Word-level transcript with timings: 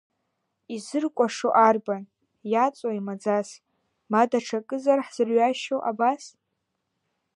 Изыркәашо 0.75 1.49
арбан, 1.67 2.03
иаҵои 2.51 2.99
маӡас, 3.05 3.49
ма 4.11 4.21
даҽакызар 4.29 4.99
ҳзырҩашьо 5.05 5.77
абас? 5.89 6.23